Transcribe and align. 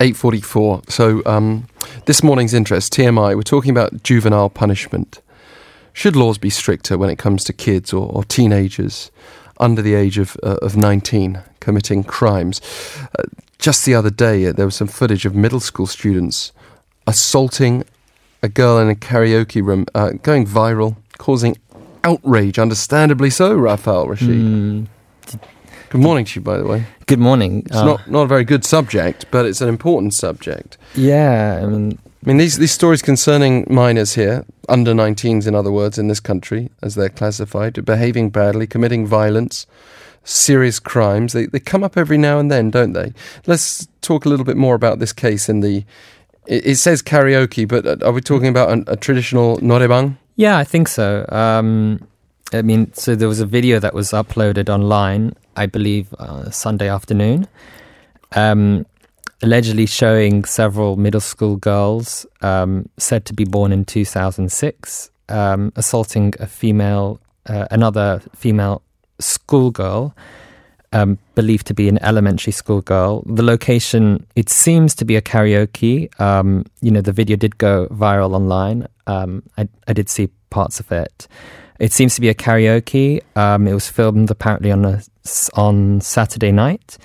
8.44. 0.00 0.90
So 0.90 1.22
um, 1.24 1.66
this 2.04 2.22
morning's 2.22 2.52
interest, 2.52 2.92
TMI, 2.92 3.34
we're 3.34 3.42
talking 3.42 3.70
about 3.70 4.02
juvenile 4.02 4.50
punishment. 4.50 5.20
Should 5.92 6.16
laws 6.16 6.36
be 6.36 6.50
stricter 6.50 6.98
when 6.98 7.08
it 7.08 7.16
comes 7.16 7.44
to 7.44 7.52
kids 7.52 7.92
or, 7.92 8.10
or 8.12 8.22
teenagers 8.24 9.10
under 9.58 9.80
the 9.80 9.94
age 9.94 10.18
of, 10.18 10.36
uh, 10.42 10.56
of 10.60 10.76
19 10.76 11.40
committing 11.60 12.04
crimes? 12.04 12.60
Uh, 13.18 13.22
just 13.58 13.86
the 13.86 13.94
other 13.94 14.10
day, 14.10 14.46
uh, 14.46 14.52
there 14.52 14.66
was 14.66 14.76
some 14.76 14.86
footage 14.86 15.24
of 15.24 15.34
middle 15.34 15.60
school 15.60 15.86
students 15.86 16.52
assaulting 17.06 17.84
a 18.42 18.48
girl 18.48 18.78
in 18.78 18.90
a 18.90 18.94
karaoke 18.94 19.64
room, 19.64 19.86
uh, 19.94 20.10
going 20.22 20.46
viral, 20.46 20.96
causing 21.16 21.56
outrage, 22.04 22.58
understandably 22.58 23.30
so, 23.30 23.54
Raphael 23.54 24.08
Rashid. 24.08 24.28
Mm, 24.28 24.86
Good 25.90 26.00
morning 26.00 26.24
to 26.26 26.40
you, 26.40 26.44
by 26.44 26.58
the 26.58 26.66
way. 26.66 26.84
good 27.06 27.18
morning. 27.20 27.62
It's 27.66 27.76
Uh, 27.76 27.84
not, 27.84 28.10
not 28.10 28.22
a 28.22 28.26
very 28.26 28.44
good 28.44 28.64
subject, 28.64 29.26
but 29.30 29.46
it's 29.46 29.60
an 29.60 29.68
important 29.68 30.12
subject. 30.14 30.76
yeah, 30.96 31.60
I 31.62 31.66
mean, 31.66 31.98
I 32.24 32.28
mean, 32.28 32.38
these, 32.38 32.58
these 32.58 32.72
stories 32.72 33.02
concerning 33.02 33.64
minors 33.70 34.14
here, 34.14 34.44
under 34.68 34.92
19s, 34.92 35.46
in 35.46 35.54
other 35.54 35.70
words, 35.70 35.96
in 35.98 36.08
this 36.08 36.18
country, 36.18 36.70
as 36.82 36.96
they're 36.96 37.08
classified, 37.08 37.84
behaving 37.84 38.30
badly, 38.30 38.66
committing 38.66 39.06
violence, 39.06 39.66
serious 40.24 40.80
crimes, 40.80 41.32
they, 41.32 41.46
they 41.46 41.60
come 41.60 41.84
up 41.84 41.96
every 41.96 42.18
now 42.18 42.40
and 42.40 42.50
then, 42.50 42.70
don't 42.70 42.92
they? 42.94 43.12
Let's 43.46 43.86
talk 44.00 44.24
a 44.24 44.28
little 44.28 44.44
bit 44.44 44.56
more 44.56 44.74
about 44.74 44.98
this 44.98 45.12
case 45.12 45.48
in 45.48 45.60
the. 45.60 45.84
It, 46.48 46.66
it 46.66 46.76
says 46.76 47.00
karaoke, 47.02 47.66
but 47.68 47.86
uh, 47.86 48.04
are 48.04 48.12
we 48.12 48.20
talking 48.20 48.48
about 48.48 48.70
an, 48.70 48.84
a 48.88 48.96
traditional 48.96 49.58
noraebang? 49.58 50.16
yeah, 50.34 50.58
I 50.58 50.64
think 50.64 50.88
so. 50.88 51.24
Um, 51.30 52.00
I 52.52 52.62
mean, 52.62 52.92
so 52.92 53.14
there 53.14 53.28
was 53.28 53.40
a 53.40 53.46
video 53.46 53.78
that 53.78 53.94
was 53.94 54.10
uploaded 54.10 54.68
online, 54.68 55.34
I 55.56 55.66
believe, 55.66 56.14
uh, 56.14 56.50
Sunday 56.50 56.88
afternoon, 56.88 57.48
um, 58.32 58.86
allegedly 59.42 59.86
showing 59.86 60.44
several 60.44 60.96
middle 60.96 61.20
school 61.20 61.56
girls 61.56 62.26
um, 62.42 62.88
said 62.98 63.24
to 63.26 63.34
be 63.34 63.44
born 63.44 63.72
in 63.72 63.84
2006 63.84 65.10
um, 65.28 65.72
assaulting 65.76 66.34
a 66.40 66.46
female, 66.46 67.20
uh, 67.46 67.66
another 67.70 68.20
female 68.34 68.82
schoolgirl. 69.18 70.14
Um, 70.92 71.18
believed 71.34 71.66
to 71.66 71.74
be 71.74 71.88
an 71.88 72.02
elementary 72.02 72.52
school 72.52 72.80
girl. 72.80 73.22
The 73.26 73.42
location, 73.42 74.24
it 74.34 74.48
seems 74.48 74.94
to 74.94 75.04
be 75.04 75.16
a 75.16 75.20
karaoke. 75.20 76.08
Um, 76.20 76.64
you 76.80 76.90
know, 76.90 77.02
the 77.02 77.12
video 77.12 77.36
did 77.36 77.58
go 77.58 77.86
viral 77.88 78.34
online. 78.34 78.86
Um, 79.06 79.42
I, 79.58 79.68
I 79.88 79.92
did 79.92 80.08
see 80.08 80.28
parts 80.48 80.80
of 80.80 80.90
it. 80.92 81.26
It 81.80 81.92
seems 81.92 82.14
to 82.14 82.20
be 82.20 82.30
a 82.30 82.34
karaoke. 82.34 83.20
Um, 83.36 83.66
it 83.66 83.74
was 83.74 83.90
filmed 83.90 84.30
apparently 84.30 84.72
on 84.72 84.84
a, 84.84 85.02
on 85.54 86.00
Saturday 86.00 86.52
night. 86.52 86.98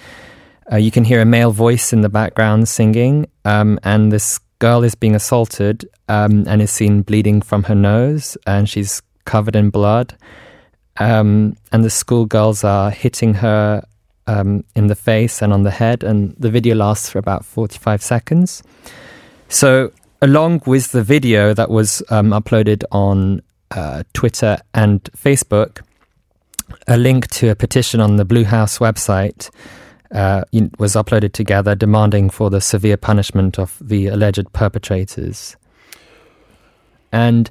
Uh, 0.71 0.77
you 0.77 0.91
can 0.91 1.03
hear 1.03 1.21
a 1.21 1.25
male 1.25 1.51
voice 1.51 1.91
in 1.91 2.01
the 2.01 2.09
background 2.09 2.67
singing, 2.67 3.27
um, 3.45 3.79
and 3.83 4.11
this 4.11 4.39
girl 4.59 4.83
is 4.83 4.95
being 4.95 5.15
assaulted 5.15 5.89
um, 6.07 6.45
and 6.47 6.61
is 6.61 6.71
seen 6.71 7.01
bleeding 7.01 7.41
from 7.41 7.63
her 7.63 7.75
nose, 7.75 8.37
and 8.45 8.69
she's 8.69 9.01
covered 9.25 9.55
in 9.55 9.69
blood. 9.69 10.15
Um, 10.97 11.55
and 11.71 11.83
the 11.83 11.89
schoolgirls 11.89 12.63
are 12.63 12.91
hitting 12.91 13.33
her 13.35 13.83
um, 14.27 14.63
in 14.75 14.87
the 14.87 14.95
face 14.95 15.41
and 15.41 15.51
on 15.51 15.63
the 15.63 15.71
head, 15.71 16.03
and 16.03 16.35
the 16.37 16.49
video 16.49 16.75
lasts 16.75 17.09
for 17.09 17.19
about 17.19 17.43
45 17.43 18.01
seconds. 18.01 18.63
So, 19.49 19.91
along 20.21 20.61
with 20.65 20.91
the 20.91 21.03
video 21.03 21.53
that 21.53 21.69
was 21.69 22.03
um, 22.09 22.29
uploaded 22.29 22.83
on 22.91 23.41
uh, 23.71 24.03
Twitter 24.13 24.57
and 24.73 25.03
Facebook, 25.17 25.81
a 26.87 26.97
link 26.97 27.27
to 27.27 27.49
a 27.49 27.55
petition 27.55 27.99
on 27.99 28.17
the 28.17 28.25
Blue 28.25 28.43
House 28.43 28.79
website 28.79 29.49
uh, 30.11 30.43
was 30.77 30.95
uploaded 30.95 31.33
together 31.33 31.75
demanding 31.75 32.29
for 32.29 32.49
the 32.49 32.61
severe 32.61 32.97
punishment 32.97 33.57
of 33.57 33.77
the 33.79 34.07
alleged 34.07 34.51
perpetrators. 34.53 35.55
And 37.11 37.49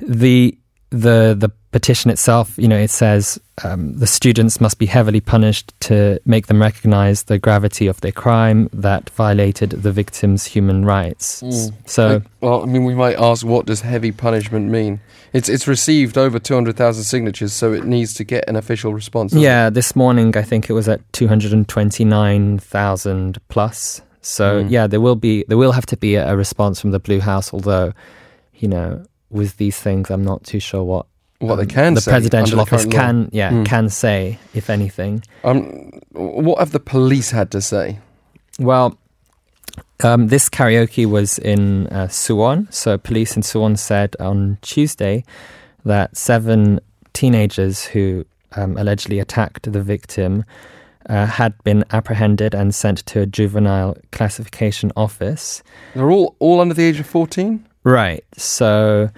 the 0.00 0.58
the 1.00 1.34
the 1.38 1.50
petition 1.72 2.10
itself, 2.10 2.54
you 2.56 2.68
know, 2.68 2.78
it 2.78 2.90
says 2.90 3.38
um, 3.64 3.94
the 3.98 4.06
students 4.06 4.60
must 4.60 4.78
be 4.78 4.86
heavily 4.86 5.20
punished 5.20 5.72
to 5.80 6.20
make 6.24 6.46
them 6.46 6.60
recognize 6.62 7.24
the 7.24 7.36
gravity 7.38 7.88
of 7.88 8.00
their 8.00 8.12
crime 8.12 8.68
that 8.72 9.10
violated 9.10 9.70
the 9.70 9.90
victim's 9.90 10.44
human 10.44 10.84
rights. 10.84 11.42
S- 11.42 11.72
So. 11.86 12.06
Like, 12.08 12.22
well, 12.40 12.62
I 12.62 12.66
mean, 12.66 12.84
we 12.84 12.94
might 12.94 13.18
ask, 13.18 13.44
what 13.44 13.66
does 13.66 13.80
heavy 13.80 14.12
punishment 14.12 14.70
mean? 14.70 15.00
It's 15.32 15.48
it's 15.48 15.66
received 15.66 16.16
over 16.16 16.38
200,000 16.38 17.02
signatures, 17.02 17.52
so 17.52 17.72
it 17.72 17.84
needs 17.84 18.14
to 18.14 18.24
get 18.24 18.48
an 18.48 18.54
official 18.56 18.94
response. 18.94 19.32
doesn't 19.32 19.42
it? 19.42 19.44
Yeah, 19.44 19.68
this 19.70 19.96
morning 19.96 20.36
I 20.36 20.42
think 20.42 20.70
it 20.70 20.74
was 20.74 20.88
at 20.88 21.00
two 21.12 21.26
hundred 21.26 21.52
and 21.52 21.66
twenty 21.68 22.04
nine 22.04 22.58
thousand 22.60 23.38
plus. 23.48 24.00
So 24.20 24.62
Mm. 24.62 24.70
yeah, 24.70 24.86
there 24.86 25.00
will 25.00 25.16
be 25.16 25.44
there 25.48 25.58
will 25.58 25.72
have 25.72 25.86
to 25.86 25.96
be 25.96 26.14
a 26.14 26.36
response 26.36 26.80
from 26.80 26.92
the 26.92 27.00
Blue 27.00 27.20
House. 27.20 27.52
Although, 27.52 27.92
you 28.54 28.68
know, 28.68 29.02
with 29.34 29.56
these 29.58 29.78
things, 29.78 30.10
I'm 30.10 30.24
not 30.24 30.44
too 30.44 30.60
sure 30.60 30.82
what 30.82 31.06
What 31.40 31.56
they 31.56 31.62
um, 31.62 31.68
can 31.68 31.94
the 31.94 32.00
say 32.00 32.12
presidential 32.12 32.60
office 32.60 32.86
can 32.86 33.28
yeah 33.32 33.50
Mm. 33.52 33.66
can 33.66 33.88
say 33.90 34.38
if 34.54 34.70
anything. 34.70 35.22
Um, 35.42 35.90
what 36.12 36.58
have 36.58 36.70
the 36.72 36.80
police 36.80 37.30
had 37.34 37.50
to 37.50 37.60
say? 37.60 37.98
Well, 38.58 38.96
um, 40.02 40.28
this 40.28 40.48
karaoke 40.48 41.06
was 41.06 41.38
in 41.38 41.88
uh, 41.88 42.06
Suwon. 42.08 42.72
So 42.72 42.96
police 42.98 43.36
in 43.36 43.42
Suwon 43.42 43.76
said 43.76 44.14
on 44.20 44.58
Tuesday 44.62 45.24
that 45.84 46.16
seven 46.16 46.80
teenagers 47.12 47.84
who 47.92 48.24
um, 48.56 48.76
allegedly 48.76 49.18
attacked 49.20 49.70
the 49.72 49.82
victim 49.82 50.44
uh, 51.10 51.26
had 51.26 51.52
been 51.64 51.84
apprehended 51.90 52.54
and 52.54 52.74
sent 52.74 52.98
to 53.06 53.20
a 53.20 53.26
juvenile 53.26 53.96
classification 54.12 54.90
office. 54.96 55.62
They're 55.94 56.10
all 56.10 56.34
all 56.38 56.60
under 56.60 56.74
the 56.74 56.84
age 56.84 57.00
of 57.00 57.06
14. 57.06 57.66
Right. 57.84 58.24
So 58.36 59.10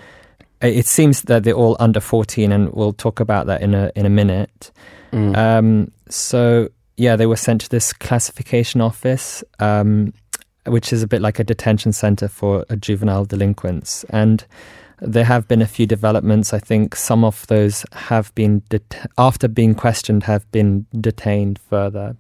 it 0.60 0.86
seems 0.86 1.22
that 1.22 1.44
they're 1.44 1.54
all 1.54 1.76
under 1.80 2.00
14, 2.00 2.52
and 2.52 2.72
we'll 2.72 2.92
talk 2.92 3.20
about 3.20 3.46
that 3.46 3.62
in 3.62 3.74
a 3.74 3.90
in 3.94 4.06
a 4.06 4.10
minute. 4.10 4.70
Mm. 5.12 5.36
Um, 5.36 5.92
so 6.08 6.68
yeah, 6.96 7.16
they 7.16 7.26
were 7.26 7.36
sent 7.36 7.60
to 7.62 7.68
this 7.68 7.92
classification 7.92 8.80
office, 8.80 9.44
um, 9.58 10.12
which 10.66 10.92
is 10.92 11.02
a 11.02 11.06
bit 11.06 11.20
like 11.22 11.38
a 11.38 11.44
detention 11.44 11.92
center 11.92 12.28
for 12.28 12.64
juvenile 12.80 13.24
delinquents. 13.24 14.04
And 14.10 14.44
there 15.00 15.24
have 15.24 15.46
been 15.46 15.60
a 15.60 15.66
few 15.66 15.86
developments. 15.86 16.54
I 16.54 16.58
think 16.58 16.96
some 16.96 17.22
of 17.22 17.46
those 17.48 17.84
have 17.92 18.34
been, 18.34 18.62
det- 18.70 19.06
after 19.18 19.46
being 19.46 19.74
questioned, 19.74 20.22
have 20.22 20.50
been 20.52 20.86
detained 20.98 21.58
further. 21.68 22.16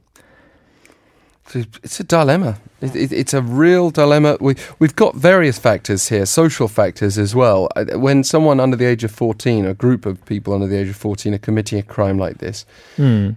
It's- 1.54 2.00
a 2.00 2.04
dilemma. 2.04 2.58
It, 2.80 2.94
it, 2.96 3.12
it's 3.12 3.32
a 3.34 3.40
real 3.40 3.90
dilemma. 3.90 4.36
We 4.40 4.56
we've 4.78 4.96
got 4.96 5.14
various 5.14 5.58
factors 5.58 6.08
here, 6.08 6.26
social 6.26 6.68
factors 6.68 7.16
as 7.18 7.34
well. 7.34 7.68
Uh, 7.76 7.98
When 7.98 8.24
someone 8.24 8.60
under 8.60 8.76
the 8.76 8.84
age 8.84 9.04
of 9.04 9.10
14, 9.10 9.64
a 9.64 9.72
group 9.74 10.04
of 10.06 10.24
people 10.26 10.52
under 10.54 10.66
the 10.66 10.76
age 10.76 10.88
of 10.88 10.96
14, 10.96 11.34
are 11.34 11.38
committing 11.38 11.78
a 11.78 11.82
crime 11.82 12.18
like 12.18 12.38
this, 12.38 12.66
Hmm. 12.96 13.30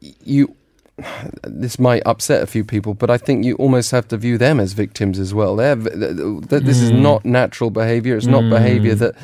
you 0.00 0.54
this 1.44 1.78
might 1.78 2.02
upset 2.06 2.42
a 2.42 2.46
few 2.46 2.64
people, 2.64 2.94
but 2.94 3.10
I 3.10 3.18
think 3.18 3.44
you 3.44 3.54
almost 3.56 3.90
have 3.90 4.08
to 4.08 4.16
view 4.16 4.38
them 4.38 4.58
as 4.58 4.72
victims 4.72 5.18
as 5.18 5.34
well. 5.34 5.54
They're, 5.56 5.74
this 5.74 6.80
is 6.80 6.90
Mm. 6.90 7.02
not 7.02 7.24
natural 7.26 7.68
behavior. 7.68 8.16
It's 8.16 8.26
not 8.26 8.44
Mm. 8.44 8.50
behavior 8.50 8.94
that 8.94 9.14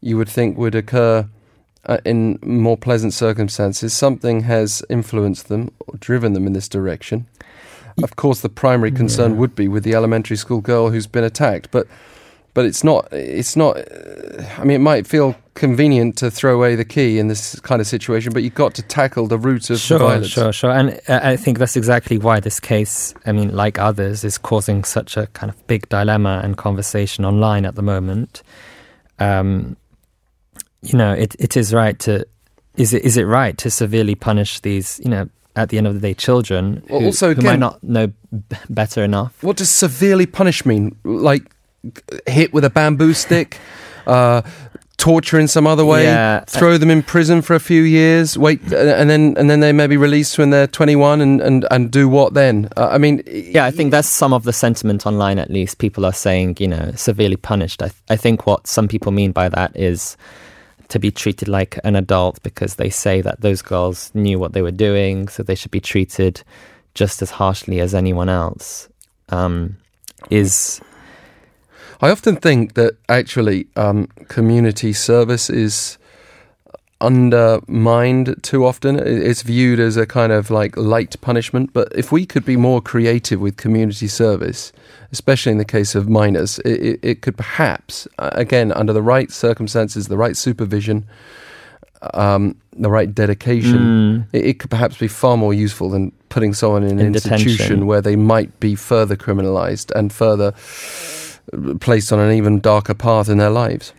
you 0.00 0.16
would 0.16 0.28
think 0.28 0.58
would 0.58 0.74
occur 0.74 1.26
uh, 1.86 1.98
in 2.04 2.38
more 2.42 2.76
pleasant 2.76 3.14
circumstances. 3.14 3.92
Something 3.94 4.40
has 4.42 4.82
influenced 4.90 5.48
them 5.48 5.70
or 5.86 5.94
driven 5.98 6.32
them 6.34 6.46
in 6.48 6.52
this 6.52 6.68
direction. 6.68 7.26
Of 8.02 8.16
course, 8.16 8.40
the 8.40 8.48
primary 8.48 8.90
concern 8.90 9.32
Yeah. 9.32 9.38
would 9.38 9.54
be 9.54 9.68
with 9.68 9.84
the 9.84 9.94
elementary 9.94 10.36
school 10.36 10.60
girl 10.60 10.90
who's 10.90 11.06
been 11.06 11.24
attacked, 11.24 11.70
but 11.70 11.86
but 12.52 12.64
it's 12.64 12.82
not. 12.82 13.06
It's 13.12 13.54
not. 13.54 13.76
I 14.58 14.64
mean, 14.64 14.74
it 14.76 14.80
might 14.80 15.06
feel 15.06 15.36
convenient 15.54 16.16
to 16.18 16.30
throw 16.32 16.54
away 16.56 16.74
the 16.74 16.84
key 16.84 17.18
in 17.20 17.28
this 17.28 17.60
kind 17.60 17.80
of 17.80 17.86
situation, 17.86 18.32
but 18.32 18.42
you've 18.42 18.54
got 18.56 18.74
to 18.74 18.82
tackle 18.82 19.28
the 19.28 19.38
root 19.38 19.70
of 19.70 19.76
the 19.76 19.78
Sure, 19.78 19.98
violence. 20.00 20.26
sure, 20.28 20.52
sure. 20.52 20.70
And 20.72 21.00
I 21.08 21.36
think 21.36 21.58
that's 21.58 21.76
exactly 21.76 22.18
why 22.18 22.40
this 22.40 22.58
case, 22.58 23.14
I 23.24 23.30
mean, 23.32 23.54
like 23.54 23.78
others, 23.78 24.24
is 24.24 24.36
causing 24.36 24.82
such 24.82 25.16
a 25.16 25.28
kind 25.28 25.48
of 25.50 25.66
big 25.68 25.88
dilemma 25.90 26.40
and 26.42 26.56
conversation 26.56 27.24
online 27.24 27.64
at 27.64 27.76
the 27.76 27.82
moment. 27.82 28.42
Um, 29.20 29.76
you 30.82 30.98
know, 30.98 31.12
it, 31.12 31.36
it 31.38 31.56
is 31.56 31.72
right 31.72 31.98
to 32.00 32.26
is 32.76 32.92
it 32.94 33.04
is 33.04 33.16
it 33.16 33.24
right 33.24 33.56
to 33.58 33.70
severely 33.70 34.14
punish 34.16 34.58
these, 34.60 35.00
you 35.04 35.10
know, 35.10 35.28
at 35.56 35.68
the 35.68 35.78
end 35.78 35.86
of 35.86 35.94
the 35.94 36.00
day, 36.00 36.14
children 36.14 36.82
Well, 36.88 37.00
who, 37.00 37.06
also, 37.06 37.34
who 37.34 37.42
might 37.42 37.58
not 37.58 37.82
know 37.82 38.06
b- 38.08 38.56
better 38.68 39.02
enough? 39.04 39.42
What 39.42 39.56
does 39.56 39.70
severely 39.70 40.26
punish 40.26 40.64
mean? 40.64 40.96
Like 41.04 41.42
hit 42.26 42.52
with 42.52 42.64
a 42.64 42.70
bamboo 42.70 43.14
stick, 43.14 43.58
uh, 44.06 44.42
torture 44.96 45.38
in 45.40 45.48
some 45.48 45.66
other 45.66 45.84
way, 45.84 46.04
Yeah, 46.04 46.44
throw 46.46 46.76
them 46.76 46.90
in 46.90 47.02
prison 47.02 47.40
for 47.40 47.54
a 47.54 47.60
few 47.60 47.82
years, 47.82 48.36
wait, 48.36 48.60
uh, 48.72 48.76
and 48.76 49.08
then 49.08 49.34
and 49.38 49.48
then 49.48 49.60
they 49.60 49.72
may 49.72 49.86
be 49.86 49.96
released 49.96 50.36
when 50.38 50.50
they're 50.50 50.66
21, 50.66 51.20
and 51.22 51.40
and 51.40 51.66
and 51.70 51.90
do 51.90 52.06
what 52.08 52.34
then? 52.34 52.68
Uh, 52.76 52.88
I 52.90 52.98
mean, 52.98 53.22
Yeah, 53.26 53.64
I 53.64 53.70
think 53.70 53.90
that's 53.92 54.08
some 54.08 54.32
of 54.34 54.44
the 54.44 54.52
sentiment 54.52 55.06
online. 55.06 55.38
At 55.38 55.50
least 55.50 55.78
people 55.78 56.04
are 56.04 56.12
saying, 56.12 56.56
you 56.60 56.68
know, 56.68 56.92
severely 56.96 57.36
punished. 57.36 57.82
I, 57.82 57.86
th- 57.88 58.02
I 58.10 58.16
think 58.16 58.46
what 58.46 58.66
some 58.66 58.88
people 58.88 59.10
mean 59.10 59.32
by 59.32 59.48
that 59.48 59.74
is 59.74 60.16
to 60.90 60.98
be 60.98 61.10
treated 61.10 61.48
like 61.48 61.78
an 61.84 61.96
adult 61.96 62.42
because 62.42 62.76
they 62.76 62.90
say 62.90 63.20
that 63.22 63.40
those 63.40 63.62
girls 63.62 64.10
knew 64.14 64.38
what 64.38 64.52
they 64.52 64.62
were 64.62 64.70
doing, 64.70 65.28
so 65.28 65.42
they 65.42 65.54
should 65.54 65.70
be 65.70 65.80
treated 65.80 66.42
just 66.94 67.22
as 67.22 67.30
harshly 67.30 67.80
as 67.80 67.94
anyone 67.94 68.28
else. 68.28 68.88
um, 69.30 69.76
is 70.28 70.80
I 72.02 72.10
often 72.10 72.36
think 72.36 72.74
that 72.74 72.96
actually 73.08 73.66
um, 73.76 74.06
community 74.28 74.92
service 74.92 75.50
is 75.50 75.98
undermined 77.00 78.36
too 78.42 78.64
often. 78.66 78.98
It's 78.98 79.42
viewed 79.42 79.80
as 79.80 79.96
a 79.96 80.06
kind 80.06 80.32
of 80.32 80.50
like 80.50 80.76
light 80.76 81.20
punishment. 81.20 81.72
But 81.72 81.88
if 81.94 82.12
we 82.12 82.26
could 82.26 82.44
be 82.44 82.56
more 82.56 82.80
creative 82.80 83.40
with 83.40 83.56
community 83.56 84.08
service, 84.08 84.72
especially 85.12 85.52
in 85.52 85.58
the 85.58 85.64
case 85.64 85.94
of 85.94 86.08
minors, 86.08 86.58
it, 86.60 86.98
it, 87.02 87.22
could 87.22 87.36
perhaps, 87.36 88.06
again, 88.18 88.72
under 88.72 88.92
the 88.92 89.02
right 89.02 89.30
circumstances, 89.30 90.08
the 90.08 90.16
right 90.16 90.36
supervision, 90.36 91.06
um, 92.14 92.56
the 92.72 92.90
right 92.90 93.14
dedication, 93.14 93.78
Mm, 93.78 94.26
it, 94.32 94.46
it 94.46 94.58
could 94.58 94.70
perhaps 94.70 94.96
be 94.96 95.08
far 95.08 95.36
more 95.36 95.52
useful 95.52 95.90
than 95.90 96.12
putting 96.28 96.54
someone 96.54 96.82
in 96.82 96.92
an 96.92 97.00
In 97.00 97.14
institution 97.14 97.52
detention. 97.52 97.86
where 97.86 98.00
they 98.00 98.16
might 98.16 98.58
be 98.60 98.74
further 98.74 99.16
criminalized 99.16 99.90
and 99.92 100.12
further 100.12 100.54
uh, 101.52 101.74
placed 101.78 102.12
on 102.12 102.18
an 102.20 102.32
even 102.32 102.60
darker 102.60 102.94
path 102.94 103.28
in 103.28 103.38
their 103.38 103.50
lives. 103.50 103.92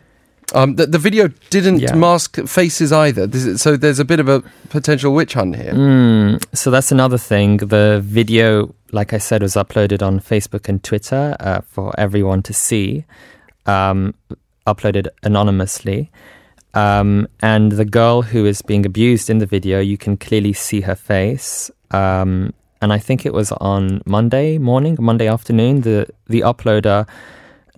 Um, 0.53 0.75
the, 0.75 0.85
the 0.85 0.97
video 0.97 1.29
didn't 1.49 1.79
Yeah. 1.79 1.95
mask 1.95 2.37
faces 2.47 2.91
either, 2.91 3.25
This 3.27 3.45
is- 3.45 3.61
so 3.61 3.77
there's 3.77 3.99
a 3.99 4.05
bit 4.05 4.19
of 4.19 4.27
a 4.27 4.43
potential 4.69 5.13
witch 5.13 5.33
hunt 5.33 5.55
here. 5.55 5.73
Mm, 5.73 6.43
so 6.53 6.69
that's 6.71 6.91
another 6.91 7.17
thing. 7.17 7.57
The 7.57 8.01
video, 8.03 8.73
like 8.91 9.13
I 9.13 9.17
said, 9.19 9.41
was 9.41 9.55
uploaded 9.55 10.01
on 10.01 10.19
Facebook 10.19 10.67
and 10.69 10.83
Twitter 10.83 11.35
uh, 11.39 11.61
for 11.67 11.93
everyone 11.97 12.41
to 12.43 12.53
see, 12.53 13.05
um, 13.65 14.13
uploaded 14.67 15.07
anonymously. 15.23 16.11
Um, 16.73 17.27
and 17.41 17.73
the 17.73 17.85
girl 17.85 18.21
who 18.21 18.45
is 18.45 18.61
being 18.61 18.85
abused 18.85 19.29
in 19.29 19.39
the 19.39 19.45
video, 19.45 19.79
you 19.79 19.97
can 19.97 20.15
clearly 20.17 20.53
see 20.53 20.81
her 20.81 20.95
face. 20.95 21.71
Um, 21.91 22.53
and 22.81 22.91
I 22.93 22.97
think 22.97 23.25
it 23.25 23.33
was 23.33 23.51
on 23.53 24.01
Monday 24.05 24.57
morning, 24.57 24.97
Monday 24.99 25.27
afternoon. 25.27 25.81
The 25.81 26.07
the 26.27 26.41
uploader 26.41 27.07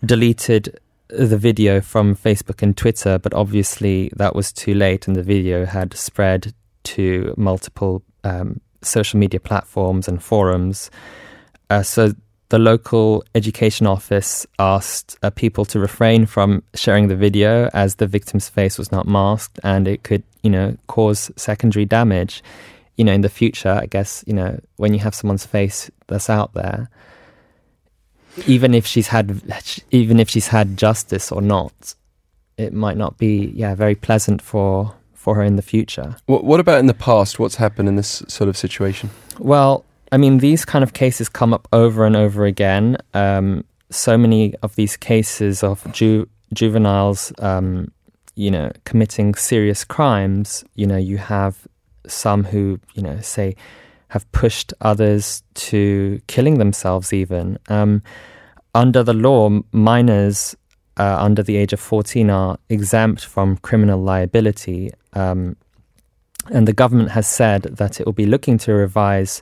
deleted 0.06 0.80
the 1.18 1.38
video 1.38 1.82
from 1.82 2.16
Facebook 2.16 2.62
and 2.62 2.76
Twitter, 2.76 3.20
but 3.20 3.34
obviously 3.34 4.12
that 4.16 4.36
was 4.36 4.52
too 4.52 4.74
late, 4.74 5.08
and 5.08 5.16
the 5.16 5.24
video 5.24 5.66
had 5.66 5.94
spread 5.96 6.54
to 6.84 7.34
multiple 7.38 8.04
um, 8.24 8.60
social 8.82 9.20
media 9.20 9.40
platforms 9.40 10.08
and 10.08 10.22
forums. 10.22 10.90
Uh, 11.70 11.84
so 11.84 12.14
the 12.50 12.60
local 12.60 13.24
education 13.34 13.88
office 13.88 14.46
asked 14.60 15.18
uh, 15.24 15.30
people 15.30 15.66
to 15.66 15.80
refrain 15.80 16.26
from 16.26 16.62
sharing 16.76 17.08
the 17.08 17.16
video 17.16 17.70
as 17.74 17.96
the 17.96 18.06
victim's 18.06 18.50
face 18.50 18.78
was 18.78 18.92
not 18.92 19.08
masked 19.08 19.60
and 19.64 19.88
it 19.88 20.04
could, 20.04 20.24
you 20.44 20.50
know, 20.50 20.78
cause 20.88 21.32
secondary 21.36 21.86
damage. 21.86 22.44
You 22.96 23.06
know, 23.06 23.14
in 23.14 23.22
the 23.22 23.30
future, 23.30 23.80
I 23.82 23.88
guess, 23.88 24.24
you 24.28 24.34
know, 24.34 24.60
when 24.76 24.94
you 24.94 25.00
have 25.00 25.16
someone's 25.16 25.48
face 25.48 25.90
that's 26.06 26.30
out 26.30 26.54
there, 26.54 26.90
even 28.48 28.74
if 28.74 28.86
she's 28.86 29.08
had, 29.08 29.42
even 29.92 30.20
if 30.20 30.30
she's 30.30 30.48
had 30.48 30.78
justice 30.78 31.32
or 31.32 31.42
not, 31.42 31.96
it 32.58 32.74
might 32.74 32.98
not 32.98 33.18
be, 33.18 33.52
yeah, 33.56 33.76
very 33.76 33.96
pleasant 33.96 34.42
for 34.42 34.94
for 35.14 35.36
her 35.36 35.44
in 35.44 35.56
the 35.56 35.62
future. 35.62 36.18
What, 36.26 36.44
what 36.44 36.60
about 36.60 36.80
in 36.80 36.88
the 36.88 36.94
past? 36.94 37.40
What's 37.40 37.56
happened 37.56 37.88
in 37.88 37.96
this 37.96 38.22
sort 38.28 38.50
of 38.50 38.58
situation? 38.58 39.10
Well, 39.40 39.86
I 40.12 40.18
mean, 40.18 40.40
these 40.40 40.66
kind 40.66 40.84
of 40.84 40.92
cases 40.92 41.30
come 41.30 41.54
up 41.54 41.66
over 41.72 42.06
and 42.06 42.16
over 42.16 42.46
again. 42.46 42.98
Um, 43.14 43.64
so 43.90 44.18
many 44.18 44.54
of 44.62 44.76
these 44.76 44.98
cases 44.98 45.64
of 45.64 45.90
ju- 45.94 46.28
juveniles, 46.54 47.32
um, 47.40 47.90
you 48.36 48.52
know, 48.52 48.72
committing 48.84 49.34
serious 49.36 49.86
crimes. 49.86 50.66
You 50.76 50.88
know, 50.88 50.98
you 50.98 51.18
have 51.18 51.68
some 52.06 52.44
who, 52.44 52.80
you 52.94 53.02
know, 53.02 53.22
say 53.22 53.56
have 54.14 54.32
pushed 54.32 54.74
others 54.82 55.42
to 55.56 56.22
killing 56.28 56.60
themselves. 56.60 57.12
Even 57.12 57.58
um, 57.68 58.04
under 58.76 59.02
the 59.02 59.14
law, 59.14 59.50
minors 59.72 60.56
uh, 60.98 61.18
under 61.20 61.42
the 61.42 61.58
age 61.58 61.74
of 61.74 61.80
fourteen 61.80 62.30
are 62.30 62.58
exempt 62.70 63.26
from 63.26 63.58
criminal 63.58 64.00
liability. 64.02 64.92
Um, 65.14 65.56
and 66.52 66.68
the 66.68 66.74
government 66.74 67.10
has 67.12 67.28
said 67.28 67.64
that 67.64 68.00
it 68.00 68.06
will 68.06 68.14
be 68.14 68.26
looking 68.26 68.58
to 68.60 68.74
revise 68.74 69.42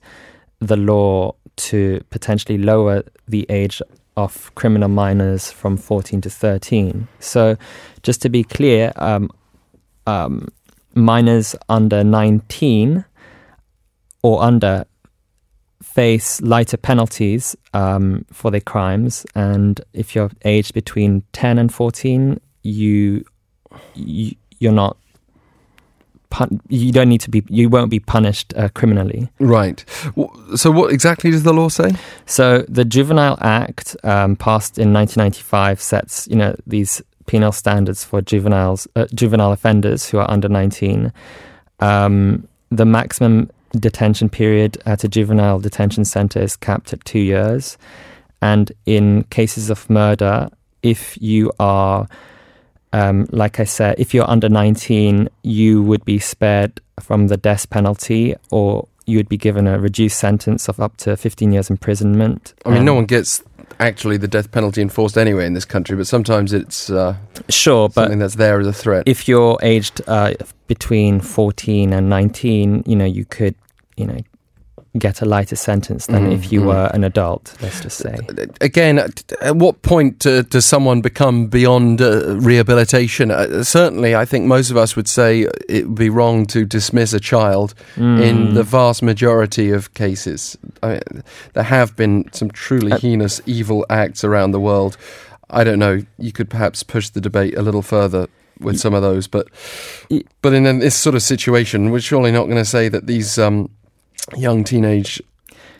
the 0.59 0.77
law 0.77 1.33
to 1.57 2.01
potentially 2.09 2.57
lower 2.57 3.03
the 3.27 3.45
age 3.50 3.81
of 4.15 4.53
criminal 4.56 4.88
minors 4.88 5.51
from 5.51 5.77
14 5.77 6.21
to 6.21 6.29
13. 6.29 7.07
So, 7.19 7.57
just 8.03 8.21
to 8.21 8.29
be 8.29 8.44
clear, 8.44 8.94
um, 8.97 9.31
um, 10.06 10.50
minors 10.94 11.56
under 11.69 12.03
19 12.03 13.03
or 14.23 14.41
under 14.44 14.85
face 15.81 16.41
lighter 16.41 16.77
penalties 16.77 17.56
um, 17.73 18.25
for 18.31 18.51
their 18.51 18.62
crimes, 18.62 19.25
and 19.35 19.81
if 19.94 20.15
you're 20.15 20.31
aged 20.45 20.73
between 20.73 21.23
10 21.33 21.57
and 21.57 21.73
14, 21.73 22.39
you, 22.63 23.25
you 23.95 24.35
you're 24.62 24.71
not. 24.71 24.95
Pun- 26.29 26.62
you 26.69 26.94
don't 26.94 27.09
need 27.09 27.19
to 27.21 27.29
be. 27.29 27.44
You 27.50 27.68
won't 27.68 27.89
be 27.89 28.00
punished 28.00 28.53
uh, 28.56 28.69
criminally. 28.69 29.27
Right. 29.39 29.83
So, 30.56 30.71
what 30.71 30.94
exactly 30.94 31.29
does 31.31 31.44
the 31.44 31.51
law 31.51 31.67
say? 31.67 31.91
So 32.25 32.63
the 32.69 32.85
Juvenile 32.85 33.38
Act, 33.41 33.97
um, 34.06 34.38
passed 34.38 34.77
in 34.77 34.94
1995, 34.94 35.81
sets 35.81 36.27
you 36.29 36.38
know 36.38 36.56
these 36.65 37.01
penal 37.25 37.51
standards 37.51 38.06
for 38.06 38.21
juveniles, 38.21 38.88
uh, 38.95 39.07
juvenile 39.13 39.51
offenders 39.51 40.09
who 40.09 40.19
are 40.19 40.29
under 40.31 40.47
19. 40.47 41.12
Um, 41.81 42.47
the 42.69 42.85
maximum 42.85 43.50
detention 43.79 44.29
period 44.29 44.77
at 44.85 45.03
a 45.03 45.07
juvenile 45.07 45.59
detention 45.59 46.06
center 46.06 46.41
is 46.41 46.56
capped 46.56 46.94
at 46.94 47.03
two 47.06 47.19
years, 47.19 47.77
and 48.41 48.71
in 48.85 49.23
cases 49.25 49.69
of 49.69 49.89
murder, 49.89 50.50
if 50.83 51.21
you 51.21 51.51
are 51.59 52.07
um, 52.94 53.27
like 53.31 53.59
I 53.59 53.63
said, 53.63 53.95
if 54.00 54.13
you're 54.13 54.29
under 54.29 54.50
19, 54.50 55.29
you 55.44 55.81
would 55.83 56.03
be 56.03 56.19
spared 56.19 56.81
from 57.00 57.27
the 57.27 57.38
death 57.38 57.69
penalty 57.69 58.35
or 58.51 58.88
you 59.06 59.18
would 59.18 59.29
be 59.29 59.38
given 59.38 59.68
a 59.68 59.79
reduced 59.79 60.19
sentence 60.19 60.67
of 60.67 60.79
up 60.79 60.97
to 60.97 61.17
15 61.17 61.51
years 61.51 61.69
imprisonment. 61.69 62.53
I 62.65 62.71
mean, 62.71 62.85
no 62.85 62.94
one 62.94 63.06
gets 63.06 63.44
actually 63.81 64.18
the 64.18 64.28
death 64.28 64.51
penalty 64.51 64.81
enforced 64.81 65.18
anyway 65.18 65.45
in 65.45 65.54
this 65.54 65.66
country, 65.66 65.98
but 65.98 66.07
sometimes 66.07 66.54
it's 66.54 66.89
uh, 66.89 67.16
Sure, 67.50 67.89
but 67.89 68.04
something 68.04 68.19
that's 68.19 68.36
there 68.36 68.60
as 68.60 68.68
a 68.68 68.74
threat. 68.74 69.04
if 69.07 69.28
you're 69.28 69.57
aged 69.62 70.01
uh, 70.07 70.33
between 70.68 71.19
14 71.19 71.92
and 71.94 72.10
19, 72.10 72.83
you 72.86 72.95
know, 72.95 73.06
you 73.06 73.25
could, 73.25 73.56
you 73.98 74.06
know, 74.06 74.19
get 74.97 75.21
a 75.21 75.25
lighter 75.25 75.55
sentence 75.55 76.07
than 76.07 76.27
Mhm, 76.29 76.33
if 76.33 76.51
you 76.51 76.61
mhm. 76.61 76.65
were 76.65 76.91
an 76.93 77.03
adult, 77.05 77.53
let's 77.61 77.79
just 77.79 77.97
say. 77.97 78.17
Again, 78.60 79.00
at 79.00 79.24
at 79.41 79.55
what 79.55 79.81
point 79.83 80.25
uh, 80.25 80.41
does 80.41 80.65
someone 80.65 81.00
become 81.01 81.48
beyond 81.48 82.01
uh, 82.01 82.36
rehabilitation? 82.38 83.31
Uh, 83.31 83.63
certainly, 83.63 84.15
I 84.15 84.25
think 84.25 84.45
most 84.48 84.69
of 84.69 84.75
us 84.75 84.95
would 84.98 85.07
say 85.07 85.48
it 85.69 85.88
would 85.88 85.95
be 85.95 86.10
wrong 86.10 86.45
to 86.48 86.65
dismiss 86.65 87.13
a 87.13 87.19
child 87.19 87.74
in 87.95 88.03
Mm. 88.50 88.53
the 88.53 88.63
vast 88.63 89.01
majority 89.01 89.71
of 89.71 89.93
cases. 89.93 90.57
I 90.83 90.88
mean, 90.88 91.24
there 91.53 91.63
have 91.63 91.95
been 91.95 92.25
some 92.33 92.51
truly 92.51 92.91
Uh, 92.91 92.98
heinous, 93.00 93.41
evil 93.45 93.86
acts 93.89 94.24
around 94.25 94.51
the 94.51 94.60
world. 94.60 94.98
I 95.50 95.63
don't 95.63 95.79
know. 95.79 96.01
You 96.17 96.31
could 96.31 96.50
perhaps 96.50 96.83
push 96.83 97.10
the 97.10 97.21
debate 97.21 97.57
a 97.57 97.62
little 97.62 97.81
further 97.81 98.27
with 98.60 98.77
some 98.79 98.93
of 98.93 99.01
those, 99.01 99.27
but 99.27 99.48
but 100.41 100.53
in 100.53 100.79
this 100.79 100.95
sort 100.95 101.15
of 101.15 101.21
situation, 101.21 101.91
we're 101.91 102.00
surely 102.01 102.31
not 102.31 102.45
going 102.45 102.57
to 102.57 102.65
say 102.65 102.89
that 102.89 103.07
these 103.07 103.38
um, 103.39 103.69
young 104.36 104.63
teenage 104.63 105.22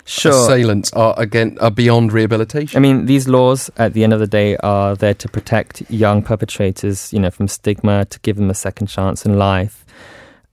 Sure. 0.04 0.32
assailants 0.32 0.92
are 0.94 1.14
again 1.18 1.58
are 1.62 1.70
beyond 1.72 2.12
rehabilitation. 2.12 2.76
I 2.76 2.82
mean, 2.82 3.06
these 3.06 3.28
laws 3.28 3.70
at 3.78 3.94
the 3.94 4.04
end 4.04 4.14
of 4.14 4.20
the 4.20 4.28
day 4.28 4.58
are 4.58 4.96
there 4.96 5.14
to 5.14 5.30
protect 5.30 5.84
young 5.92 6.24
perpetrators, 6.24 7.14
you 7.14 7.20
know, 7.20 7.30
from 7.30 7.48
stigma, 7.48 8.06
to 8.06 8.20
give 8.22 8.36
them 8.36 8.50
a 8.50 8.56
second 8.56 8.88
chance 8.88 9.26
in 9.26 9.38
life. 9.38 9.86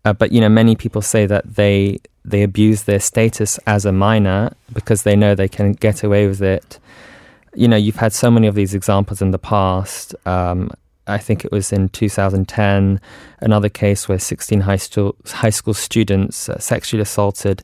Uh, 0.04 0.12
but 0.12 0.32
you 0.32 0.40
know, 0.40 0.50
many 0.50 0.76
people 0.76 1.00
say 1.02 1.24
that 1.26 1.54
they 1.56 1.98
they 2.24 2.42
abuse 2.42 2.82
their 2.82 3.00
status 3.00 3.58
as 3.66 3.86
a 3.86 3.92
minor 3.92 4.52
because 4.74 5.02
they 5.02 5.16
know 5.16 5.34
they 5.34 5.48
can 5.48 5.72
get 5.72 6.02
away 6.04 6.26
with 6.26 6.42
it. 6.42 6.78
You 7.54 7.68
know, 7.68 7.76
you've 7.76 7.96
had 7.96 8.12
so 8.12 8.30
many 8.30 8.46
of 8.46 8.54
these 8.54 8.74
examples 8.74 9.22
in 9.22 9.30
the 9.30 9.38
past. 9.38 10.14
Um, 10.26 10.70
I 11.08 11.18
think 11.18 11.44
it 11.44 11.52
was 11.52 11.72
in 11.72 11.88
2010, 11.88 13.00
another 13.40 13.68
case 13.68 14.08
where 14.08 14.18
16 14.18 14.60
high 14.60 14.76
school 14.76 15.16
high 15.26 15.50
school 15.50 15.74
students 15.74 16.48
uh, 16.48 16.58
sexually 16.58 17.02
assaulted 17.02 17.62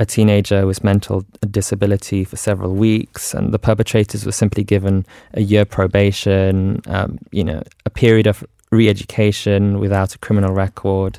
a 0.00 0.06
teenager 0.06 0.66
with 0.66 0.84
mental 0.84 1.24
disability 1.50 2.24
for 2.24 2.36
several 2.36 2.74
weeks, 2.74 3.34
and 3.34 3.52
the 3.52 3.58
perpetrators 3.58 4.24
were 4.24 4.32
simply 4.32 4.62
given 4.62 5.04
a 5.34 5.40
year 5.40 5.64
probation, 5.64 6.80
um, 6.86 7.18
you 7.32 7.42
know, 7.42 7.62
a 7.84 7.90
period 7.90 8.26
of 8.26 8.44
re-education 8.70 9.80
without 9.80 10.14
a 10.14 10.18
criminal 10.18 10.54
record. 10.54 11.18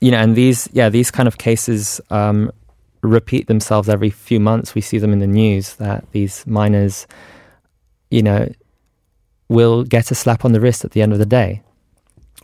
You 0.00 0.12
know, 0.12 0.18
and 0.18 0.34
these, 0.34 0.68
yeah, 0.72 0.88
these 0.88 1.10
kind 1.10 1.26
of 1.26 1.38
cases 1.38 2.00
um, 2.10 2.50
repeat 3.02 3.48
themselves 3.48 3.88
every 3.88 4.10
few 4.10 4.40
months. 4.40 4.74
We 4.74 4.80
see 4.80 4.98
them 4.98 5.12
in 5.12 5.18
the 5.18 5.26
news 5.26 5.74
that 5.76 6.10
these 6.12 6.46
minors, 6.46 7.06
you 8.10 8.22
know, 8.22 8.48
will 9.48 9.84
get 9.84 10.10
a 10.10 10.14
slap 10.14 10.44
on 10.44 10.52
the 10.52 10.60
wrist 10.60 10.84
at 10.84 10.90
the 10.92 11.02
end 11.02 11.12
of 11.12 11.18
the 11.18 11.26
day. 11.26 11.62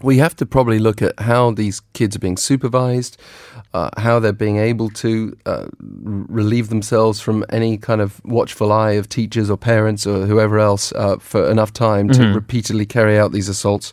we 0.02 0.18
have 0.18 0.34
to 0.34 0.44
probably 0.44 0.80
look 0.80 1.00
at 1.02 1.12
how 1.20 1.52
these 1.52 1.80
kids 1.92 2.16
are 2.16 2.18
being 2.18 2.36
supervised, 2.36 3.16
uh, 3.72 3.88
how 3.96 4.18
they're 4.18 4.32
being 4.46 4.56
able 4.58 4.90
to 4.90 5.36
uh, 5.46 5.66
relieve 5.80 6.68
themselves 6.68 7.20
from 7.20 7.44
any 7.48 7.78
kind 7.78 8.00
of 8.00 8.20
watchful 8.24 8.72
eye 8.72 8.90
of 8.98 9.08
teachers 9.08 9.48
or 9.48 9.56
parents 9.56 10.04
or 10.04 10.26
whoever 10.26 10.58
else 10.58 10.92
uh, 10.96 11.16
for 11.20 11.48
enough 11.48 11.72
time 11.72 12.08
to 12.08 12.20
Mhm. 12.20 12.34
repeatedly 12.34 12.84
carry 12.86 13.16
out 13.18 13.30
these 13.32 13.48
assaults. 13.48 13.92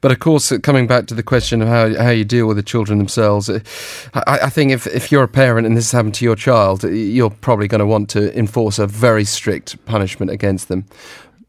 But 0.00 0.12
of 0.12 0.18
course, 0.18 0.50
uh, 0.50 0.58
coming 0.62 0.86
back 0.86 1.06
to 1.08 1.14
the 1.14 1.22
question 1.22 1.60
of 1.62 1.68
how 1.68 1.94
how 2.04 2.10
you 2.10 2.24
deal 2.24 2.46
with 2.48 2.56
the 2.56 2.62
children 2.72 2.98
themselves, 2.98 3.48
uh, 3.50 3.60
I, 4.14 4.38
I 4.48 4.50
think 4.50 4.72
if 4.72 4.86
if 4.86 5.12
you're 5.12 5.24
a 5.24 5.28
parent 5.44 5.66
and 5.66 5.76
this 5.76 5.86
has 5.90 5.92
happened 5.92 6.14
to 6.14 6.24
your 6.24 6.36
child, 6.36 6.84
you're 6.84 7.30
probably 7.42 7.68
going 7.68 7.80
to 7.86 7.90
want 7.94 8.08
to 8.10 8.22
enforce 8.38 8.78
a 8.82 8.86
very 8.86 9.24
strict 9.24 9.76
punishment 9.84 10.30
against 10.32 10.68
them. 10.68 10.84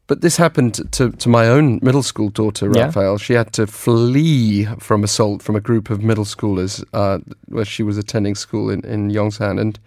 But 0.08 0.20
this 0.20 0.36
happened 0.36 0.92
to, 0.92 1.10
to 1.10 1.28
my 1.28 1.48
own 1.48 1.80
middle 1.82 2.02
school 2.02 2.28
daughter, 2.30 2.70
Yeah. 2.72 2.84
Raphael. 2.84 3.18
She 3.18 3.32
had 3.32 3.52
to 3.54 3.66
flee 3.66 4.66
from 4.78 5.02
assault 5.02 5.42
from 5.42 5.56
a 5.56 5.60
group 5.60 5.90
of 5.90 6.02
middle 6.02 6.24
schoolers 6.24 6.84
uh, 6.92 7.18
where 7.48 7.64
she 7.64 7.82
was 7.82 7.98
attending 7.98 8.36
school 8.36 8.70
in, 8.70 8.84
in 8.84 9.10
Yongsan. 9.10 9.60
And, 9.60 9.78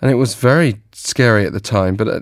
and 0.00 0.10
it 0.10 0.14
was 0.14 0.34
very 0.34 0.80
scary 0.92 1.44
at 1.44 1.52
the 1.52 1.60
time. 1.60 1.96
But 1.96 2.08
uh, 2.08 2.20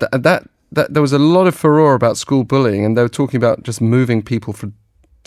th- 0.00 0.22
that, 0.22 0.48
that, 0.72 0.94
there 0.94 1.02
was 1.02 1.12
a 1.12 1.18
lot 1.18 1.46
of 1.46 1.54
furore 1.54 1.94
about 1.94 2.16
school 2.16 2.44
bullying, 2.44 2.84
and 2.84 2.96
they 2.96 3.02
were 3.02 3.08
talking 3.08 3.36
about 3.36 3.62
just 3.62 3.80
moving 3.80 4.22
people 4.22 4.54
from 4.54 4.72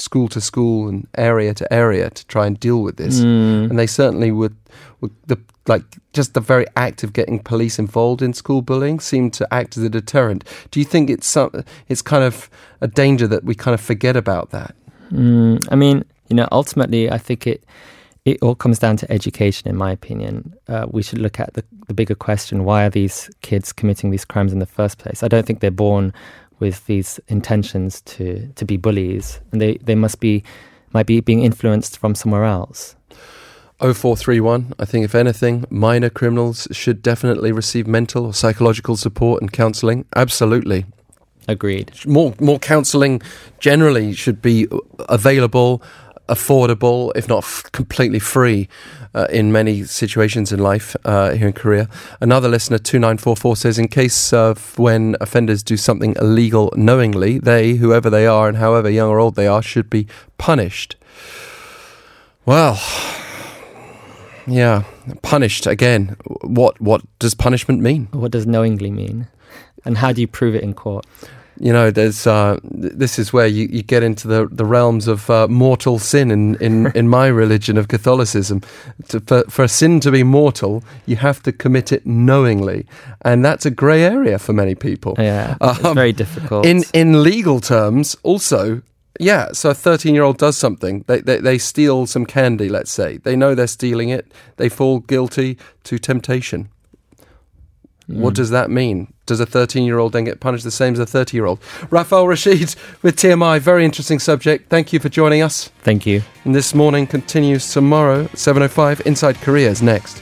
school 0.01 0.27
to 0.27 0.41
school 0.41 0.87
and 0.89 1.07
area 1.17 1.53
to 1.53 1.71
area 1.73 2.09
to 2.09 2.25
try 2.27 2.45
and 2.47 2.59
deal 2.59 2.81
with 2.81 2.97
this 2.97 3.19
Mm. 3.21 3.69
and 3.69 3.79
they 3.79 3.87
certainly 3.87 4.31
would, 4.31 4.55
would 5.01 5.11
the 5.27 5.37
like 5.67 5.83
just 6.13 6.33
the 6.33 6.39
very 6.39 6.65
act 6.75 7.03
of 7.03 7.13
getting 7.13 7.39
police 7.39 7.77
involved 7.79 8.21
in 8.21 8.33
school 8.33 8.61
bullying 8.61 8.99
seemed 8.99 9.33
to 9.33 9.47
act 9.53 9.77
as 9.77 9.83
a 9.83 9.89
deterrent. 9.89 10.43
Do 10.71 10.79
you 10.79 10.85
think 10.85 11.09
it's 11.09 11.27
some 11.27 11.51
it's 11.87 12.01
kind 12.01 12.23
of 12.23 12.49
a 12.81 12.87
danger 12.87 13.27
that 13.27 13.43
we 13.43 13.55
kind 13.55 13.73
of 13.73 13.81
forget 13.81 14.15
about 14.15 14.49
that? 14.49 14.75
Mm, 15.11 15.59
I 15.71 15.75
mean, 15.75 16.03
you 16.29 16.35
know, 16.35 16.47
ultimately, 16.51 17.11
I 17.11 17.17
think 17.17 17.45
it 17.45 17.63
it 18.23 18.37
all 18.41 18.55
comes 18.55 18.79
down 18.79 18.97
to 18.97 19.11
education, 19.11 19.69
in 19.69 19.75
my 19.75 19.91
opinion. 19.91 20.53
Uh, 20.67 20.85
we 20.89 21.01
should 21.01 21.19
look 21.19 21.39
at 21.39 21.53
the, 21.53 21.63
the 21.87 21.93
bigger 21.93 22.15
question: 22.15 22.63
Why 22.63 22.85
are 22.85 22.89
these 22.89 23.29
kids 23.41 23.73
committing 23.73 24.11
these 24.11 24.25
crimes 24.25 24.53
in 24.53 24.59
the 24.59 24.65
first 24.65 24.97
place? 24.97 25.23
I 25.23 25.27
don't 25.27 25.45
think 25.45 25.59
they're 25.59 25.71
born 25.71 26.13
with 26.61 26.85
these 26.85 27.19
intentions 27.27 27.99
to 28.01 28.47
to 28.55 28.63
be 28.65 28.77
bullies, 28.77 29.41
and 29.51 29.59
they 29.59 29.73
they 29.83 29.95
must 29.95 30.21
be 30.21 30.43
might 30.93 31.07
be 31.07 31.19
being 31.19 31.43
influenced 31.43 31.97
from 31.97 32.15
somewhere 32.15 32.45
else. 32.45 32.95
0431, 33.79 34.73
I 34.77 34.85
think 34.85 35.05
if 35.05 35.15
anything, 35.15 35.65
minor 35.71 36.09
criminals 36.09 36.67
should 36.71 37.01
definitely 37.01 37.51
receive 37.51 37.87
mental 37.87 38.27
or 38.27 38.33
psychological 38.33 38.95
support 38.95 39.41
and 39.41 39.51
counselling. 39.51 40.05
Absolutely. 40.15 40.85
Agreed. 41.47 41.91
More 42.05 42.35
more 42.39 42.59
counselling 42.59 43.21
generally 43.59 44.13
should 44.13 44.41
be 44.41 44.67
available, 45.09 45.81
affordable, 46.27 47.11
if 47.15 47.27
not 47.27 47.43
f- 47.43 47.63
completely 47.71 48.19
free, 48.19 48.67
uh, 49.13 49.27
in 49.29 49.51
many 49.51 49.83
situations 49.83 50.51
in 50.51 50.59
life 50.59 50.95
uh, 51.05 51.31
here 51.31 51.47
in 51.47 51.53
Korea. 51.53 51.89
Another 52.19 52.47
listener, 52.47 52.77
two 52.77 52.99
nine 52.99 53.17
four 53.17 53.35
four, 53.35 53.55
says 53.55 53.77
in 53.77 53.87
case 53.87 54.31
of 54.31 54.77
when 54.79 55.15
offenders 55.19 55.63
do 55.63 55.77
something 55.77 56.15
illegal 56.19 56.73
knowingly, 56.75 57.39
they, 57.39 57.73
whoever 57.73 58.09
they 58.09 58.25
are 58.25 58.47
and 58.47 58.57
however 58.57 58.89
young 58.89 59.09
or 59.09 59.19
old 59.19 59.35
they 59.35 59.47
are, 59.47 59.61
should 59.61 59.89
be 59.89 60.07
punished. 60.37 60.95
Well. 62.45 62.79
Yeah, 64.47 64.83
punished 65.21 65.67
again. 65.67 66.15
What 66.41 66.81
what 66.81 67.01
does 67.19 67.35
punishment 67.35 67.79
mean? 67.81 68.07
What 68.11 68.31
does 68.31 68.47
knowingly 68.47 68.89
mean, 68.89 69.27
and 69.85 69.99
how 69.99 70.11
do 70.13 70.19
you 70.19 70.27
prove 70.27 70.55
it 70.55 70.63
in 70.63 70.73
court? 70.73 71.05
You 71.63 71.71
know, 71.71 71.91
there's 71.91 72.25
uh, 72.25 72.57
this 72.63 73.19
is 73.19 73.31
where 73.31 73.45
you, 73.45 73.67
you 73.71 73.83
get 73.83 74.01
into 74.01 74.27
the, 74.27 74.47
the 74.51 74.65
realms 74.65 75.07
of 75.07 75.29
uh, 75.29 75.47
mortal 75.47 75.99
sin 75.99 76.31
in, 76.31 76.55
in, 76.55 76.91
in 76.95 77.07
my 77.07 77.27
religion 77.27 77.77
of 77.77 77.87
Catholicism. 77.87 78.61
To, 79.09 79.19
for, 79.19 79.43
for 79.49 79.63
a 79.63 79.67
sin 79.67 79.99
to 79.99 80.11
be 80.11 80.23
mortal, 80.23 80.83
you 81.05 81.17
have 81.17 81.43
to 81.43 81.51
commit 81.51 81.91
it 81.91 82.03
knowingly, 82.05 82.85
and 83.23 83.45
that's 83.45 83.65
a 83.65 83.69
grey 83.71 84.01
area 84.03 84.39
for 84.39 84.53
many 84.53 84.73
people. 84.75 85.13
Yeah, 85.19 85.55
it's 85.61 85.85
Um, 85.85 85.93
very 85.95 86.13
difficult. 86.13 86.65
In 86.65 86.83
in 86.93 87.21
legal 87.23 87.59
terms, 87.61 88.15
also, 88.23 88.81
yeah. 89.19 89.51
So 89.53 89.69
a 89.69 89.73
thirteen 89.75 90.15
year 90.15 90.23
old 90.23 90.37
does 90.39 90.57
something. 90.57 91.03
They, 91.07 91.21
they 91.21 91.37
they 91.41 91.57
steal 91.59 92.07
some 92.07 92.25
candy. 92.25 92.69
Let's 92.69 92.91
say 92.91 93.17
they 93.17 93.35
know 93.35 93.53
they're 93.55 93.67
stealing 93.67 94.09
it. 94.09 94.25
They 94.57 94.69
fall 94.69 94.99
guilty 94.99 95.57
to 95.83 95.99
temptation. 95.99 96.69
What 98.07 98.33
Mm. 98.33 98.35
does 98.35 98.49
that 98.49 98.69
mean? 98.69 99.07
Does 99.31 99.39
a 99.39 99.45
13 99.45 99.85
year 99.85 99.97
old 99.97 100.11
then 100.11 100.25
get 100.25 100.41
punished 100.41 100.65
the 100.65 100.71
same 100.71 100.91
as 100.91 100.99
a 100.99 101.05
30 101.05 101.37
year 101.37 101.45
old? 101.45 101.59
Raphael 101.89 102.27
Rashid 102.27 102.75
with 103.01 103.15
TMI, 103.15 103.61
very 103.61 103.85
interesting 103.85 104.19
subject. 104.19 104.69
Thank 104.69 104.91
you 104.91 104.99
for 104.99 105.07
joining 105.07 105.41
us. 105.41 105.69
Thank 105.83 106.05
you. 106.05 106.21
And 106.43 106.53
this 106.53 106.75
morning 106.75 107.07
continues 107.07 107.71
tomorrow, 107.71 108.25
7.05. 108.33 108.99
Inside 109.05 109.37
Korea 109.37 109.69
is 109.69 109.81
next. 109.81 110.21